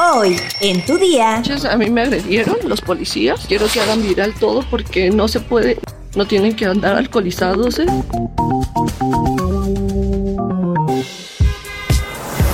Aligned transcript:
Hoy, 0.00 0.36
en 0.60 0.84
tu 0.86 0.96
día. 0.96 1.42
A 1.70 1.76
mí 1.76 1.90
me 1.90 2.02
agredieron 2.02 2.56
los 2.64 2.80
policías. 2.80 3.46
Quiero 3.48 3.66
que 3.66 3.80
hagan 3.80 4.00
viral 4.00 4.32
todo 4.38 4.64
porque 4.70 5.10
no 5.10 5.26
se 5.26 5.40
puede. 5.40 5.76
No 6.14 6.24
tienen 6.24 6.54
que 6.54 6.66
andar 6.66 6.96
alcoholizados. 6.96 7.80
¿eh? 7.80 7.86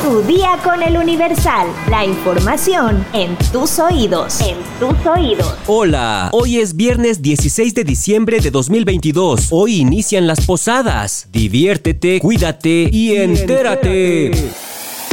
Tu 0.03 0.23
día 0.23 0.59
con 0.65 0.83
el 0.83 0.97
Universal. 0.97 1.67
La 1.91 2.07
información 2.07 3.05
en 3.13 3.37
tus 3.53 3.79
oídos. 3.79 4.41
En 4.41 4.57
tus 4.81 5.07
oídos. 5.07 5.55
Hola, 5.67 6.31
hoy 6.33 6.61
es 6.61 6.75
viernes 6.75 7.21
16 7.21 7.75
de 7.75 7.85
diciembre 7.85 8.41
de 8.41 8.51
2022. 8.51 9.49
Hoy 9.51 9.81
inician 9.81 10.27
las 10.27 10.47
posadas. 10.47 11.27
Diviértete, 11.31 12.21
cuídate 12.21 12.89
y 12.91 13.17
entérate. 13.17 14.31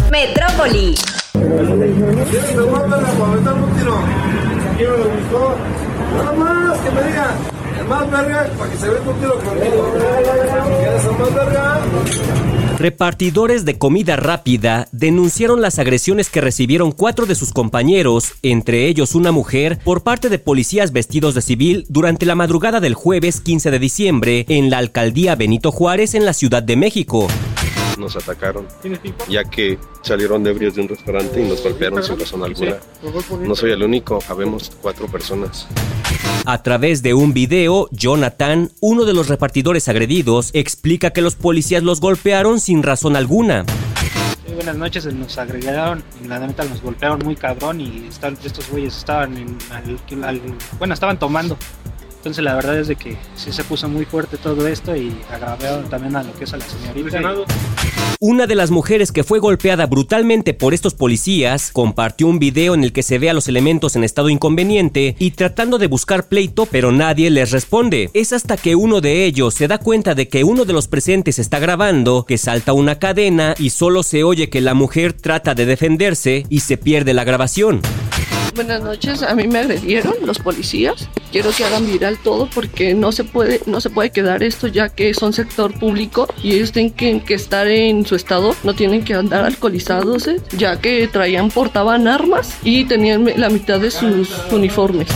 Metrópoli. 0.10 0.96
Repartidores 12.78 13.66
de 13.66 13.78
comida 13.78 14.16
rápida 14.16 14.88
denunciaron 14.92 15.62
las 15.62 15.78
agresiones 15.78 16.30
que 16.30 16.42
recibieron 16.42 16.92
cuatro 16.92 17.26
de 17.26 17.36
sus 17.36 17.52
compañeros, 17.52 18.34
entre 18.42 18.88
ellos 18.88 19.14
una 19.14 19.32
mujer, 19.32 19.80
por 19.84 20.04
parte 20.04 20.30
de 20.30 20.40
policías 20.40 20.92
vestidos 20.92 21.36
de 21.36 21.42
civil 21.42 21.86
durante 21.90 22.26
la 22.26 22.36
madrugada 22.36 22.80
del 22.80 22.96
jueves 22.96 23.40
15 23.42 23.72
de 23.72 23.80
diciembre 23.80 24.46
en 24.50 24.70
la 24.70 24.80
alcaldía 24.80 25.36
Benito 25.36 25.72
Juárez 25.72 26.16
en 26.16 26.26
la 26.26 26.34
Ciudad 26.34 26.64
de 26.64 26.76
México 26.76 27.28
nos 28.02 28.18
atacaron, 28.18 28.68
ya 29.30 29.46
que 29.46 29.80
salieron 30.02 30.46
ebrios 30.46 30.76
de 30.76 30.82
un 30.82 30.90
restaurante 30.90 31.42
y 31.42 31.48
nos 31.48 31.64
golpearon 31.64 32.04
sin 32.04 32.20
razón 32.20 32.44
alguna. 32.44 32.78
No 33.40 33.56
soy 33.56 33.72
el 33.72 33.84
único, 33.84 34.20
habemos 34.28 34.72
cuatro 34.82 35.08
personas. 35.08 35.68
A 36.46 36.64
través 36.64 37.04
de 37.04 37.14
un 37.14 37.34
video, 37.34 37.88
Jonathan, 37.92 38.72
uno 38.82 39.06
de 39.06 39.14
los 39.14 39.30
repartidores 39.30 39.88
agredidos, 39.88 40.50
explica 40.54 41.12
que 41.12 41.22
los 41.22 41.36
policías 41.36 41.84
los 41.84 42.02
golpearon 42.02 42.60
sin 42.60 42.84
razón 42.84 43.16
alguna. 43.16 43.64
buenas 44.56 44.76
noches, 44.76 45.06
nos 45.14 45.38
agregaron 45.38 46.04
y 46.24 46.28
la 46.28 46.40
neta 46.40 46.64
nos 46.66 46.82
golpearon 46.82 47.20
muy 47.24 47.36
cabrón 47.36 47.80
y 47.80 48.10
estos 48.44 48.70
güeyes 48.70 48.98
estaban 48.98 49.38
en, 49.38 49.58
bueno, 50.78 50.94
estaban 50.94 51.18
tomando. 51.18 51.58
Entonces 52.22 52.44
la 52.44 52.54
verdad 52.54 52.78
es 52.78 52.88
de 52.88 52.96
que 52.96 53.18
sí 53.34 53.52
se 53.52 53.64
puso 53.64 53.90
muy 53.90 54.06
fuerte 54.06 54.38
todo 54.38 54.68
esto 54.68 54.96
y 54.96 55.12
agravaron 55.32 55.90
también 55.90 56.16
a 56.16 56.22
lo 56.22 56.32
que 56.36 56.44
es 56.44 56.54
a 56.54 56.58
la 56.58 56.66
señorita. 56.66 57.20
Una 58.20 58.46
de 58.46 58.54
las 58.54 58.70
mujeres 58.70 59.12
que 59.12 59.24
fue 59.24 59.40
golpeada 59.40 59.88
brutalmente 59.88 60.54
por 60.54 60.76
estos 60.76 60.94
policías 60.94 61.72
compartió 61.72 62.28
un 62.28 62.38
video 62.38 62.76
en 62.76 62.84
el 62.84 62.94
que 62.94 63.02
se 63.02 63.18
ve 63.18 63.32
a 63.32 63.34
los 63.34 63.48
elementos 63.48 63.96
en 63.96 64.04
estado 64.04 64.30
inconveniente 64.30 65.16
y 65.18 65.32
tratando 65.32 65.80
de 65.80 65.88
buscar 65.88 66.28
pleito, 66.28 66.68
pero 66.68 66.92
nadie 66.92 67.32
les 67.32 67.50
responde. 67.50 68.12
Es 68.14 68.34
hasta 68.34 68.56
que 68.56 68.76
uno 68.76 69.02
de 69.02 69.26
ellos 69.26 69.56
se 69.56 69.68
da 69.68 69.80
cuenta 69.80 70.14
de 70.14 70.28
que 70.28 70.44
uno 70.44 70.66
de 70.66 70.74
los 70.74 70.88
presentes 70.88 71.40
está 71.40 71.58
grabando, 71.58 72.28
que 72.28 72.38
salta 72.38 72.74
una 72.74 73.00
cadena 73.00 73.56
y 73.58 73.72
solo 73.72 74.04
se 74.04 74.24
oye 74.24 74.52
que 74.52 74.62
la 74.62 74.76
mujer 74.76 75.14
trata 75.14 75.56
de 75.56 75.66
defenderse 75.66 76.46
y 76.50 76.60
se 76.60 76.78
pierde 76.78 77.16
la 77.16 77.24
grabación. 77.24 77.82
Buenas 78.54 78.82
noches, 78.82 79.24
a 79.24 79.34
mí 79.34 79.48
me 79.48 79.60
agredieron 79.60 80.14
los 80.26 80.40
policías. 80.40 81.08
Quiero 81.32 81.52
que 81.52 81.64
hagan 81.64 81.86
viral 81.86 82.18
todo 82.22 82.50
porque 82.54 82.94
no 82.94 83.14
se 83.14 83.24
puede, 83.24 83.62
no 83.66 83.80
se 83.80 83.90
puede 83.90 84.10
quedar 84.10 84.44
esto 84.44 84.68
ya 84.68 84.90
que 84.90 85.14
son 85.14 85.32
sector 85.32 85.78
público 85.80 86.28
y 86.44 86.54
ellos 86.54 86.74
tienen 86.74 87.22
que, 87.22 87.34
estar 87.34 87.68
en 87.68 88.06
su 88.06 88.16
estado, 88.16 88.54
no 88.64 88.74
tienen 88.74 89.06
que 89.06 89.14
andar 89.14 89.46
alcoholizados, 89.46 90.30
ya 90.58 90.82
que 90.82 91.08
traían, 91.08 91.50
portaban 91.50 92.08
armas 92.08 92.58
y 92.64 92.84
tenían 92.86 93.26
la 93.38 93.50
mitad 93.50 93.80
de 93.80 93.90
sus 93.90 94.30
uniformes. 94.52 95.08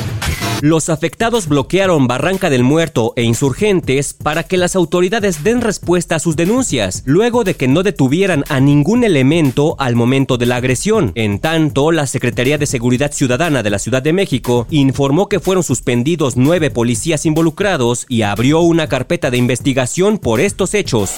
Los 0.65 0.89
afectados 0.89 1.47
bloquearon 1.47 2.07
Barranca 2.07 2.49
del 2.49 2.63
Muerto 2.63 3.13
e 3.15 3.21
insurgentes 3.21 4.13
para 4.13 4.41
que 4.41 4.57
las 4.57 4.75
autoridades 4.75 5.43
den 5.43 5.61
respuesta 5.61 6.15
a 6.15 6.19
sus 6.19 6.35
denuncias, 6.35 7.03
luego 7.05 7.43
de 7.43 7.53
que 7.53 7.67
no 7.67 7.83
detuvieran 7.83 8.43
a 8.49 8.59
ningún 8.59 9.03
elemento 9.03 9.75
al 9.77 9.95
momento 9.95 10.39
de 10.39 10.47
la 10.47 10.55
agresión. 10.55 11.11
En 11.13 11.37
tanto, 11.37 11.91
la 11.91 12.07
Secretaría 12.07 12.57
de 12.57 12.65
Seguridad 12.65 13.11
Ciudadana 13.11 13.61
de 13.61 13.69
la 13.69 13.77
Ciudad 13.77 14.01
de 14.01 14.13
México 14.13 14.65
informó 14.71 15.29
que 15.29 15.39
fueron 15.39 15.63
suspendidos 15.63 16.35
nueve 16.35 16.71
policías 16.71 17.27
involucrados 17.27 18.07
y 18.09 18.23
abrió 18.23 18.61
una 18.61 18.87
carpeta 18.87 19.29
de 19.29 19.37
investigación 19.37 20.17
por 20.17 20.39
estos 20.39 20.73
hechos. 20.73 21.11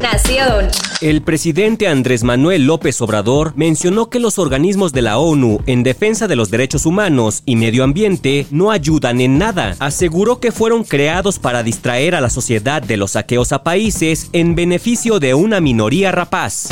Nación. 0.00 0.68
El 1.00 1.22
presidente 1.22 1.86
Andrés 1.86 2.24
Manuel 2.24 2.66
López 2.66 3.00
Obrador 3.00 3.52
mencionó 3.56 4.10
que 4.10 4.18
los 4.18 4.38
organismos 4.38 4.92
de 4.92 5.02
la 5.02 5.18
ONU 5.18 5.60
en 5.66 5.84
defensa 5.84 6.26
de 6.26 6.34
los 6.34 6.50
derechos 6.50 6.84
humanos 6.84 7.42
y 7.46 7.54
medio 7.54 7.84
ambiente 7.84 8.46
no 8.50 8.72
ayudan 8.72 9.20
en 9.20 9.38
nada. 9.38 9.76
Aseguró 9.78 10.40
que 10.40 10.50
fueron 10.50 10.82
creados 10.82 11.38
para 11.38 11.62
distraer 11.62 12.16
a 12.16 12.20
la 12.20 12.30
sociedad 12.30 12.82
de 12.82 12.96
los 12.96 13.12
saqueos 13.12 13.52
a 13.52 13.62
países 13.62 14.30
en 14.32 14.56
beneficio 14.56 15.20
de 15.20 15.34
una 15.34 15.60
minoría 15.60 16.10
rapaz. 16.10 16.68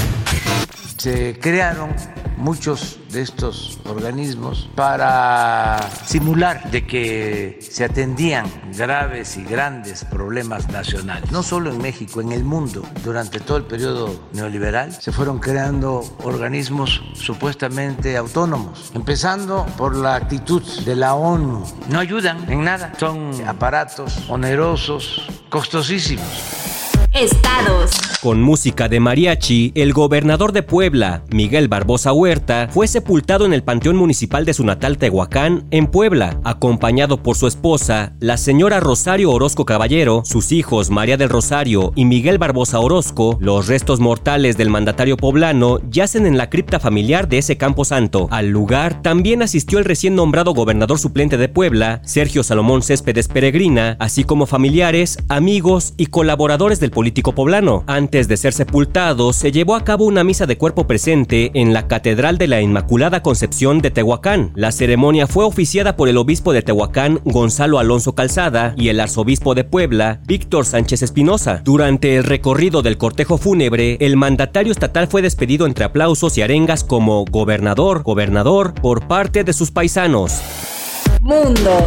Se 1.02 1.36
crearon 1.36 1.96
muchos 2.36 3.00
de 3.10 3.22
estos 3.22 3.80
organismos 3.86 4.70
para 4.76 5.80
simular 6.06 6.70
de 6.70 6.86
que 6.86 7.58
se 7.60 7.82
atendían 7.82 8.46
graves 8.78 9.36
y 9.36 9.42
grandes 9.42 10.04
problemas 10.04 10.68
nacionales, 10.68 11.32
no 11.32 11.42
solo 11.42 11.72
en 11.72 11.78
México, 11.78 12.20
en 12.20 12.30
el 12.30 12.44
mundo. 12.44 12.84
Durante 13.02 13.40
todo 13.40 13.56
el 13.56 13.64
periodo 13.64 14.14
neoliberal 14.32 14.92
se 14.92 15.10
fueron 15.10 15.40
creando 15.40 16.04
organismos 16.22 17.02
supuestamente 17.14 18.16
autónomos, 18.16 18.92
empezando 18.94 19.66
por 19.76 19.96
la 19.96 20.14
actitud 20.14 20.62
de 20.84 20.94
la 20.94 21.14
ONU. 21.14 21.64
No 21.88 21.98
ayudan 21.98 22.48
en 22.48 22.62
nada, 22.62 22.92
son 23.00 23.32
aparatos 23.48 24.20
onerosos, 24.28 25.28
costosísimos. 25.48 26.61
Estados. 27.14 27.90
Con 28.22 28.40
música 28.40 28.88
de 28.88 29.00
mariachi, 29.00 29.72
el 29.74 29.92
gobernador 29.92 30.52
de 30.52 30.62
Puebla, 30.62 31.24
Miguel 31.30 31.66
Barbosa 31.66 32.12
Huerta, 32.12 32.68
fue 32.70 32.86
sepultado 32.86 33.44
en 33.44 33.52
el 33.52 33.64
Panteón 33.64 33.96
Municipal 33.96 34.44
de 34.44 34.54
su 34.54 34.64
natal 34.64 34.96
Tehuacán, 34.96 35.66
en 35.72 35.88
Puebla, 35.88 36.38
acompañado 36.44 37.22
por 37.22 37.36
su 37.36 37.48
esposa, 37.48 38.12
la 38.20 38.36
señora 38.36 38.78
Rosario 38.78 39.32
Orozco 39.32 39.64
Caballero, 39.64 40.22
sus 40.24 40.52
hijos 40.52 40.88
María 40.90 41.16
del 41.16 41.30
Rosario 41.30 41.92
y 41.96 42.04
Miguel 42.04 42.38
Barbosa 42.38 42.78
Orozco. 42.78 43.36
Los 43.40 43.66
restos 43.66 43.98
mortales 43.98 44.56
del 44.56 44.70
mandatario 44.70 45.16
poblano 45.16 45.80
yacen 45.90 46.24
en 46.24 46.38
la 46.38 46.48
cripta 46.48 46.78
familiar 46.78 47.28
de 47.28 47.38
ese 47.38 47.56
campo 47.56 47.84
santo. 47.84 48.28
Al 48.30 48.50
lugar 48.50 49.02
también 49.02 49.42
asistió 49.42 49.80
el 49.80 49.84
recién 49.84 50.14
nombrado 50.14 50.54
gobernador 50.54 51.00
suplente 51.00 51.36
de 51.36 51.48
Puebla, 51.48 52.00
Sergio 52.04 52.44
Salomón 52.44 52.82
Céspedes 52.82 53.26
Peregrina, 53.26 53.96
así 53.98 54.22
como 54.22 54.46
familiares, 54.46 55.18
amigos 55.28 55.94
y 55.96 56.06
colaboradores 56.06 56.78
del 56.78 56.92
político 57.02 57.32
poblano. 57.32 57.82
Antes 57.88 58.28
de 58.28 58.36
ser 58.36 58.52
sepultado, 58.52 59.32
se 59.32 59.50
llevó 59.50 59.74
a 59.74 59.82
cabo 59.82 60.04
una 60.04 60.22
misa 60.22 60.46
de 60.46 60.56
cuerpo 60.56 60.86
presente 60.86 61.50
en 61.54 61.72
la 61.72 61.88
Catedral 61.88 62.38
de 62.38 62.46
la 62.46 62.60
Inmaculada 62.60 63.24
Concepción 63.24 63.80
de 63.80 63.90
Tehuacán. 63.90 64.52
La 64.54 64.70
ceremonia 64.70 65.26
fue 65.26 65.44
oficiada 65.44 65.96
por 65.96 66.08
el 66.08 66.16
obispo 66.16 66.52
de 66.52 66.62
Tehuacán, 66.62 67.18
Gonzalo 67.24 67.80
Alonso 67.80 68.14
Calzada, 68.14 68.72
y 68.76 68.88
el 68.88 69.00
arzobispo 69.00 69.56
de 69.56 69.64
Puebla, 69.64 70.20
Víctor 70.28 70.64
Sánchez 70.64 71.02
Espinosa. 71.02 71.60
Durante 71.64 72.18
el 72.18 72.22
recorrido 72.22 72.82
del 72.82 72.98
cortejo 72.98 73.36
fúnebre, 73.36 73.96
el 73.98 74.16
mandatario 74.16 74.70
estatal 74.70 75.08
fue 75.08 75.22
despedido 75.22 75.66
entre 75.66 75.84
aplausos 75.84 76.38
y 76.38 76.42
arengas 76.42 76.84
como 76.84 77.24
gobernador, 77.24 78.04
gobernador, 78.04 78.74
por 78.74 79.08
parte 79.08 79.42
de 79.42 79.52
sus 79.52 79.72
paisanos. 79.72 80.40
Mundo. 81.20 81.84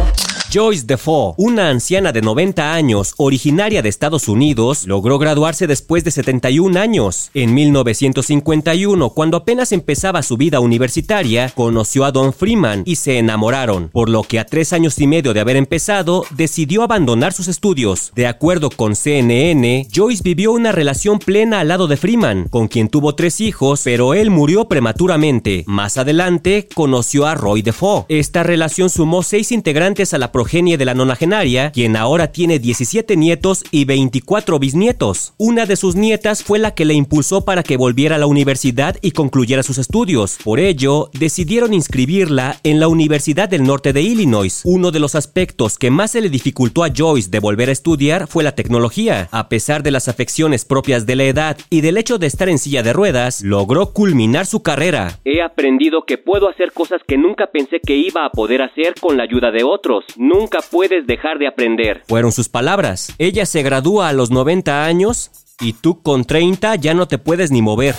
Joyce 0.52 0.84
Defoe, 0.86 1.34
una 1.38 1.70
anciana 1.70 2.12
de 2.12 2.22
90 2.22 2.72
años, 2.72 3.14
originaria 3.16 3.82
de 3.82 3.88
Estados 3.88 4.28
Unidos, 4.28 4.86
logró 4.86 5.18
graduarse 5.18 5.66
después 5.66 6.04
de 6.04 6.12
71 6.12 6.78
años. 6.78 7.30
En 7.34 7.52
1951, 7.52 9.10
cuando 9.10 9.38
apenas 9.38 9.72
empezaba 9.72 10.22
su 10.22 10.36
vida 10.36 10.60
universitaria, 10.60 11.50
conoció 11.50 12.04
a 12.04 12.12
Don 12.12 12.32
Freeman 12.32 12.82
y 12.86 12.96
se 12.96 13.18
enamoraron, 13.18 13.88
por 13.88 14.08
lo 14.08 14.22
que 14.22 14.38
a 14.38 14.46
tres 14.46 14.72
años 14.72 14.98
y 15.00 15.06
medio 15.06 15.34
de 15.34 15.40
haber 15.40 15.56
empezado, 15.56 16.24
decidió 16.30 16.82
abandonar 16.82 17.32
sus 17.32 17.48
estudios. 17.48 18.12
De 18.14 18.26
acuerdo 18.26 18.70
con 18.70 18.94
CNN, 18.94 19.88
Joyce 19.92 20.22
vivió 20.22 20.52
una 20.52 20.70
relación 20.72 21.18
plena 21.18 21.60
al 21.60 21.68
lado 21.68 21.88
de 21.88 21.96
Freeman, 21.96 22.48
con 22.48 22.68
quien 22.68 22.88
tuvo 22.88 23.14
tres 23.14 23.40
hijos, 23.40 23.82
pero 23.84 24.14
él 24.14 24.30
murió 24.30 24.68
prematuramente. 24.68 25.64
Más 25.66 25.98
adelante, 25.98 26.68
conoció 26.72 27.26
a 27.26 27.34
Roy 27.34 27.62
Defoe. 27.62 28.04
Esta 28.08 28.44
relación 28.44 28.90
sumó 28.90 29.22
seis 29.24 29.50
integrantes 29.50 30.14
a 30.14 30.18
la 30.18 30.32
progenie 30.36 30.76
de 30.76 30.84
la 30.84 30.92
nonagenaria, 30.92 31.72
quien 31.72 31.96
ahora 31.96 32.30
tiene 32.30 32.58
17 32.58 33.16
nietos 33.16 33.64
y 33.70 33.86
24 33.86 34.58
bisnietos. 34.58 35.32
Una 35.38 35.64
de 35.64 35.76
sus 35.76 35.96
nietas 35.96 36.44
fue 36.44 36.58
la 36.58 36.74
que 36.74 36.84
le 36.84 36.92
impulsó 36.92 37.46
para 37.46 37.62
que 37.62 37.78
volviera 37.78 38.16
a 38.16 38.18
la 38.18 38.26
universidad 38.26 38.98
y 39.00 39.12
concluyera 39.12 39.62
sus 39.62 39.78
estudios. 39.78 40.36
Por 40.44 40.60
ello, 40.60 41.08
decidieron 41.18 41.72
inscribirla 41.72 42.60
en 42.64 42.80
la 42.80 42.88
Universidad 42.88 43.48
del 43.48 43.62
Norte 43.62 43.94
de 43.94 44.02
Illinois. 44.02 44.60
Uno 44.64 44.90
de 44.90 45.00
los 45.00 45.14
aspectos 45.14 45.78
que 45.78 45.90
más 45.90 46.10
se 46.10 46.20
le 46.20 46.28
dificultó 46.28 46.84
a 46.84 46.90
Joyce 46.94 47.30
de 47.30 47.38
volver 47.38 47.70
a 47.70 47.72
estudiar 47.72 48.26
fue 48.26 48.44
la 48.44 48.54
tecnología. 48.54 49.30
A 49.30 49.48
pesar 49.48 49.82
de 49.82 49.90
las 49.90 50.06
afecciones 50.06 50.66
propias 50.66 51.06
de 51.06 51.16
la 51.16 51.24
edad 51.24 51.56
y 51.70 51.80
del 51.80 51.96
hecho 51.96 52.18
de 52.18 52.26
estar 52.26 52.50
en 52.50 52.58
silla 52.58 52.82
de 52.82 52.92
ruedas, 52.92 53.40
logró 53.40 53.94
culminar 53.94 54.44
su 54.44 54.62
carrera. 54.62 55.18
He 55.24 55.40
aprendido 55.40 56.04
que 56.06 56.18
puedo 56.18 56.50
hacer 56.50 56.72
cosas 56.72 57.00
que 57.08 57.16
nunca 57.16 57.46
pensé 57.46 57.80
que 57.80 57.96
iba 57.96 58.26
a 58.26 58.30
poder 58.30 58.60
hacer 58.60 58.96
con 59.00 59.16
la 59.16 59.22
ayuda 59.22 59.50
de 59.50 59.64
otros. 59.64 60.04
Nunca 60.26 60.58
puedes 60.60 61.06
dejar 61.06 61.38
de 61.38 61.46
aprender. 61.46 62.02
Fueron 62.08 62.32
sus 62.32 62.48
palabras. 62.48 63.14
Ella 63.18 63.46
se 63.46 63.62
gradúa 63.62 64.08
a 64.08 64.12
los 64.12 64.32
90 64.32 64.84
años 64.84 65.30
y 65.60 65.72
tú 65.72 66.02
con 66.02 66.24
30 66.24 66.74
ya 66.74 66.94
no 66.94 67.06
te 67.06 67.18
puedes 67.18 67.52
ni 67.52 67.62
mover. 67.62 67.94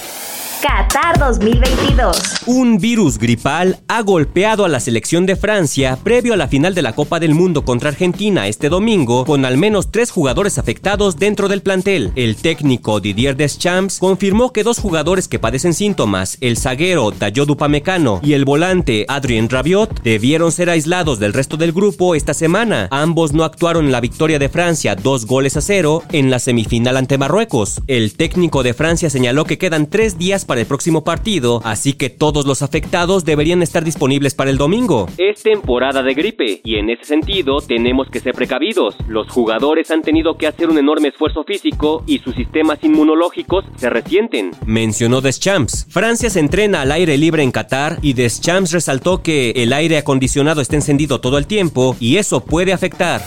Qatar 0.62 1.19
2022. 1.19 2.18
Un 2.48 2.80
virus 2.80 3.19
gripal 3.19 3.77
ha 3.88 4.01
golpeado 4.01 4.65
a 4.65 4.69
la 4.69 4.80
selección 4.80 5.27
de 5.27 5.36
Francia 5.36 6.00
previo 6.04 6.33
a 6.33 6.38
la 6.38 6.48
final 6.48 6.74
de 6.74 6.81
la 6.81 6.94
Copa 6.94 7.19
del 7.19 7.36
Mundo 7.36 7.63
contra 7.63 7.89
Argentina 7.89 8.48
este 8.48 8.69
domingo, 8.69 9.25
con 9.25 9.45
al 9.45 9.57
menos 9.57 9.92
tres 9.92 10.09
jugadores 10.09 10.57
afectados 10.57 11.18
dentro 11.18 11.48
del 11.48 11.62
plantel. 11.62 12.12
El 12.15 12.36
técnico 12.38 13.00
Didier 13.00 13.36
Deschamps 13.36 14.00
confirmó 14.00 14.51
que 14.51 14.63
dos 14.63 14.80
jugadores 14.80 15.27
que 15.27 15.38
padecen 15.38 15.75
síntomas, 15.75 16.38
el 16.42 16.57
zaguero 16.57 17.12
Dayot 17.12 17.50
Upamecano 17.51 18.19
y 18.24 18.33
el 18.33 18.44
volante 18.44 19.06
Adrien 19.10 19.50
Rabiot, 19.50 20.01
debieron 20.01 20.51
ser 20.51 20.71
aislados 20.71 21.19
del 21.19 21.33
resto 21.33 21.57
del 21.57 21.71
grupo 21.71 22.15
esta 22.15 22.33
semana. 22.33 22.88
Ambos 22.89 23.33
no 23.33 23.44
actuaron 23.44 23.86
en 23.86 23.92
la 23.92 24.01
victoria 24.01 24.39
de 24.39 24.50
Francia 24.50 24.95
dos 24.95 25.27
goles 25.27 25.56
a 25.56 25.62
cero 25.62 26.01
en 26.12 26.31
la 26.31 26.39
semifinal 26.39 26.98
ante 26.98 27.19
Marruecos. 27.19 27.81
El 27.86 28.13
técnico 28.15 28.63
de 28.63 28.74
Francia 28.74 29.12
señaló 29.12 29.45
que 29.45 29.60
quedan 29.60 29.88
tres 29.88 30.18
días 30.18 30.46
para 30.47 30.61
el 30.61 30.65
próximo 30.65 31.03
partido, 31.03 31.61
así 31.63 31.94
que 31.94 32.09
todos 32.09 32.47
los 32.47 32.63
afectados 32.63 33.25
deberían 33.25 33.61
estar 33.61 33.83
disponibles 33.83 34.33
para 34.33 34.49
el 34.49 34.57
domingo. 34.57 35.07
Es 35.17 35.44
temporada 35.44 36.01
de 36.01 36.13
gripe 36.15 36.61
y 36.63 36.77
en 36.77 36.89
ese 36.89 37.03
sentido 37.03 37.57
tenemos 37.59 38.07
que 38.09 38.19
ser 38.19 38.33
precavidos. 38.33 38.95
Los 39.07 39.29
jugadores 39.29 39.91
han 39.91 40.01
tenido 40.01 40.38
que 40.38 40.47
hacer 40.47 40.69
un 40.69 40.79
enorme 40.79 41.09
esfuerzo 41.09 41.44
físico 41.44 42.03
y 42.07 42.19
sus 42.19 42.33
sistemas 42.35 42.79
inmunológicos 42.83 43.65
se 43.75 43.89
resienten. 43.89 44.51
Mencionó 44.65 45.21
Deschamps. 45.21 45.85
Francia 45.89 46.29
se 46.29 46.39
entrena 46.39 46.81
al 46.81 46.91
aire 46.91 47.17
libre 47.17 47.43
en 47.43 47.51
Qatar 47.51 48.00
y 48.01 48.13
Deschamps 48.13 48.71
resaltó 48.71 49.21
que 49.21 49.51
el 49.51 49.73
aire 49.73 49.97
acondicionado 49.97 50.61
está 50.61 50.75
encendido 50.75 51.21
todo 51.21 51.38
el 51.38 51.47
tiempo 51.47 51.95
y 52.00 52.17
eso 52.17 52.43
puede 52.43 52.73
afectar. 52.73 53.21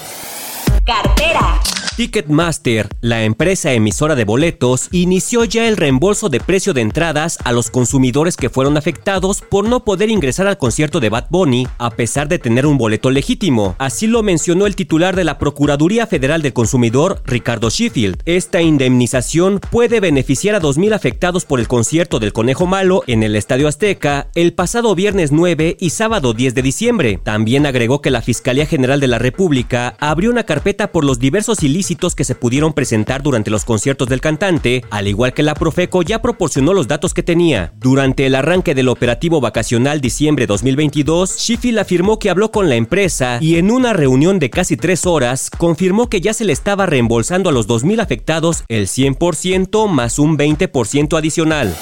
Cartera. 0.84 1.61
Ticketmaster, 2.00 2.88
la 3.02 3.25
empresa 3.25 3.75
emisora 3.75 4.14
de 4.14 4.25
boletos, 4.25 4.88
inició 4.91 5.44
ya 5.44 5.69
el 5.69 5.76
reembolso 5.76 6.31
de 6.31 6.41
precio 6.41 6.73
de 6.73 6.81
entradas 6.81 7.37
a 7.44 7.52
los 7.52 7.69
consumidores 7.69 8.38
que 8.38 8.49
fueron 8.49 8.79
afectados 8.79 9.43
por 9.43 9.69
no 9.69 9.85
poder 9.85 10.08
ingresar 10.08 10.47
al 10.47 10.56
concierto 10.56 10.99
de 11.00 11.11
Bad 11.11 11.26
Bunny 11.29 11.69
a 11.76 11.91
pesar 11.91 12.26
de 12.26 12.38
tener 12.38 12.64
un 12.64 12.79
boleto 12.79 13.11
legítimo. 13.11 13.75
Así 13.76 14.06
lo 14.06 14.23
mencionó 14.23 14.64
el 14.64 14.76
titular 14.76 15.14
de 15.14 15.25
la 15.25 15.37
Procuraduría 15.37 16.06
Federal 16.06 16.41
del 16.41 16.55
Consumidor, 16.55 17.20
Ricardo 17.26 17.69
Sheffield. 17.69 18.23
Esta 18.25 18.62
indemnización 18.62 19.61
puede 19.70 20.00
beneficiar 20.00 20.55
a 20.55 20.62
2.000 20.62 20.94
afectados 20.94 21.44
por 21.44 21.61
el 21.61 21.69
concierto 21.69 22.19
del 22.19 22.32
Conejo 22.32 22.64
Malo 22.64 23.02
en 23.08 23.23
el 23.23 23.37
Estadio 23.37 23.69
Azteca 23.69 24.29
el 24.35 24.55
pasado 24.55 24.94
viernes 24.94 25.32
9 25.32 25.76
y 25.79 25.91
sábado 25.91 26.32
10 26.32 26.55
de 26.55 26.62
diciembre. 26.62 27.20
También 27.23 27.67
agregó 27.67 28.00
que 28.00 28.11
la 28.11 28.23
Fiscalía 28.23 28.64
General 28.64 29.00
de 29.00 29.08
la 29.08 29.19
República 29.19 29.97
abrió 30.00 30.31
una 30.31 30.44
carpeta 30.44 30.93
por 30.93 31.05
los 31.05 31.19
diversos 31.19 31.62
ilícitos 31.62 31.89
que 31.90 32.25
se 32.25 32.37
pudieron 32.37 32.72
presentar 32.72 33.20
durante 33.20 33.50
los 33.50 33.64
conciertos 33.64 34.08
del 34.08 34.20
cantante, 34.20 34.84
al 34.90 35.08
igual 35.08 35.34
que 35.34 35.42
la 35.42 35.54
Profeco 35.54 36.02
ya 36.02 36.22
proporcionó 36.22 36.72
los 36.72 36.87
datos 36.87 37.14
que 37.14 37.25
tenía. 37.25 37.72
Durante 37.78 38.26
el 38.26 38.37
arranque 38.37 38.76
del 38.76 38.88
operativo 38.88 39.40
vacacional 39.40 40.00
diciembre 40.00 40.46
2022, 40.46 41.37
Sheffield 41.37 41.81
afirmó 41.81 42.20
que 42.20 42.31
habló 42.31 42.52
con 42.52 42.69
la 42.69 42.76
empresa 42.76 43.38
y 43.40 43.56
en 43.56 43.72
una 43.72 43.92
reunión 43.92 44.38
de 44.38 44.50
casi 44.50 44.76
tres 44.76 45.04
horas 45.04 45.50
confirmó 45.50 46.08
que 46.08 46.20
ya 46.20 46.32
se 46.32 46.44
le 46.44 46.52
estaba 46.52 46.87
reembolsando 46.87 47.50
a 47.50 47.52
los 47.52 47.66
2.000 47.66 48.00
afectados 48.00 48.62
el 48.69 48.87
100% 48.87 49.88
más 49.88 50.20
un 50.20 50.38
20% 50.38 51.19
adicional. 51.19 51.76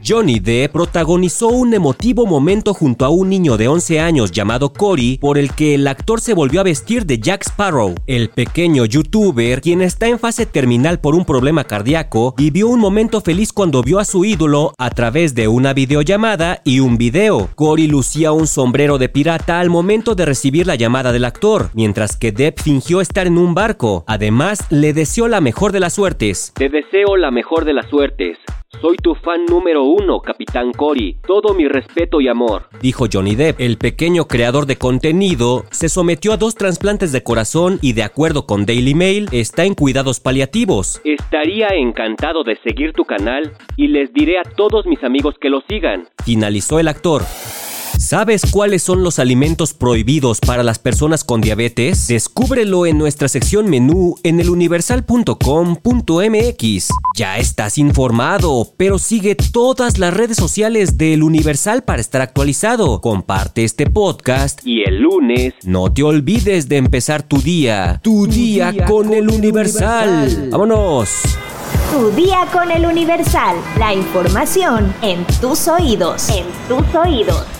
Johnny 0.04 0.40
Depp 0.40 0.72
protagonizó 0.72 1.48
un 1.48 1.74
emotivo 1.74 2.26
momento 2.26 2.74
junto 2.74 3.04
a 3.04 3.10
un 3.10 3.28
niño 3.28 3.56
de 3.56 3.68
11 3.68 4.00
años 4.00 4.32
llamado 4.32 4.72
Cory, 4.72 5.18
por 5.20 5.38
el 5.38 5.52
que 5.52 5.74
el 5.74 5.86
actor 5.86 6.20
se 6.20 6.34
volvió 6.34 6.60
a 6.60 6.64
vestir 6.64 7.04
de 7.06 7.18
Jack 7.18 7.42
Sparrow. 7.44 7.94
El 8.06 8.30
pequeño 8.30 8.86
youtuber, 8.86 9.60
quien 9.60 9.82
está 9.82 10.08
en 10.08 10.18
fase 10.18 10.46
terminal 10.46 11.00
por 11.00 11.14
un 11.14 11.24
problema 11.24 11.64
cardíaco, 11.64 12.34
vivió 12.36 12.68
un 12.68 12.80
momento 12.80 13.20
feliz 13.20 13.52
cuando 13.52 13.82
vio 13.82 13.98
a 13.98 14.04
su 14.04 14.24
ídolo 14.24 14.72
a 14.78 14.90
través 14.90 15.34
de 15.34 15.48
una 15.48 15.74
videollamada 15.74 16.62
y 16.64 16.80
un 16.80 16.96
video. 16.96 17.50
Cory 17.54 17.86
lucía 17.86 18.32
un 18.32 18.46
sombrero 18.46 18.98
de 18.98 19.08
pirata 19.08 19.60
al 19.60 19.70
momento 19.70 20.14
de 20.14 20.24
recibir 20.24 20.66
la 20.66 20.74
llamada 20.74 21.12
del 21.12 21.24
actor, 21.24 21.70
mientras 21.74 22.16
que 22.16 22.32
Depp 22.32 22.60
fingió 22.60 23.00
estar 23.00 23.26
en 23.26 23.38
un 23.38 23.54
barco. 23.54 24.04
Además, 24.06 24.66
le 24.70 24.92
deseó 24.92 25.28
la 25.28 25.40
mejor 25.40 25.72
de 25.72 25.80
las 25.80 25.92
suertes. 25.92 26.52
Te 26.54 26.68
deseo 26.68 27.16
la 27.16 27.30
mejor 27.30 27.64
de 27.64 27.74
las 27.74 27.88
suertes. 27.88 28.38
Soy 28.78 28.96
tu 28.98 29.16
fan 29.16 29.46
número 29.46 29.82
uno, 29.82 30.20
Capitán 30.20 30.72
Cory. 30.72 31.16
Todo 31.26 31.54
mi 31.54 31.66
respeto 31.66 32.20
y 32.20 32.28
amor. 32.28 32.68
Dijo 32.80 33.06
Johnny 33.12 33.34
Depp. 33.34 33.60
El 33.60 33.78
pequeño 33.78 34.26
creador 34.26 34.64
de 34.64 34.76
contenido 34.76 35.64
se 35.70 35.88
sometió 35.88 36.32
a 36.32 36.36
dos 36.36 36.54
trasplantes 36.54 37.10
de 37.10 37.22
corazón 37.22 37.80
y 37.82 37.94
de 37.94 38.04
acuerdo 38.04 38.46
con 38.46 38.66
Daily 38.66 38.94
Mail 38.94 39.28
está 39.32 39.64
en 39.64 39.74
cuidados 39.74 40.20
paliativos. 40.20 41.02
Estaría 41.04 41.68
encantado 41.74 42.44
de 42.44 42.56
seguir 42.62 42.92
tu 42.92 43.04
canal 43.04 43.52
y 43.76 43.88
les 43.88 44.12
diré 44.14 44.38
a 44.38 44.44
todos 44.44 44.86
mis 44.86 45.02
amigos 45.02 45.34
que 45.40 45.50
lo 45.50 45.62
sigan. 45.68 46.08
Finalizó 46.24 46.78
el 46.78 46.86
actor. 46.88 47.22
¿Sabes 48.00 48.42
cuáles 48.50 48.82
son 48.82 49.04
los 49.04 49.18
alimentos 49.18 49.74
prohibidos 49.74 50.40
para 50.40 50.62
las 50.62 50.78
personas 50.78 51.22
con 51.22 51.42
diabetes? 51.42 52.08
Descúbrelo 52.08 52.86
en 52.86 52.96
nuestra 52.96 53.28
sección 53.28 53.68
menú 53.68 54.14
en 54.22 54.40
eluniversal.com.mx. 54.40 56.88
Ya 57.14 57.36
estás 57.36 57.76
informado, 57.76 58.68
pero 58.78 58.98
sigue 58.98 59.34
todas 59.34 59.98
las 59.98 60.14
redes 60.14 60.38
sociales 60.38 60.96
del 60.96 61.22
Universal 61.22 61.82
para 61.82 62.00
estar 62.00 62.22
actualizado. 62.22 63.02
Comparte 63.02 63.64
este 63.64 63.84
podcast 63.84 64.60
Y 64.64 64.82
el 64.82 65.02
lunes 65.02 65.52
no 65.64 65.92
te 65.92 66.02
olvides 66.02 66.70
de 66.70 66.78
empezar 66.78 67.22
tu 67.22 67.42
día. 67.42 68.00
Tu, 68.02 68.26
día, 68.26 68.86
con, 68.86 69.12
el 69.12 69.28
Universal. 69.28 70.48
¡Vámonos! 70.50 71.10
Tu 71.92 72.10
día 72.12 72.48
con 72.50 72.70
el 72.70 72.86
Universal. 72.86 73.56
La 73.78 73.92
información 73.92 74.94
en 75.02 75.26
tus 75.42 75.68
oídos. 75.68 76.30
En 76.30 76.46
tus 76.66 76.94
oídos. 76.94 77.59